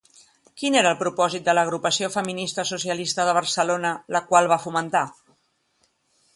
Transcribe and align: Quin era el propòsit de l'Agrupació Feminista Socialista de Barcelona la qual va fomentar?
Quin 0.61 0.77
era 0.79 0.93
el 0.95 1.01
propòsit 1.01 1.45
de 1.49 1.55
l'Agrupació 1.57 2.09
Feminista 2.15 2.67
Socialista 2.71 3.29
de 3.29 3.37
Barcelona 3.41 3.95
la 4.17 4.25
qual 4.33 4.53
va 4.55 4.61
fomentar? 4.67 5.07